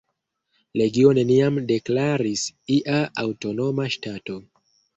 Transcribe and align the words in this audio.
Legio 0.81 1.11
neniam 1.17 1.59
deklaris 1.73 2.47
ia 2.79 2.99
aŭtonoma 3.25 3.89
ŝtato. 3.99 4.43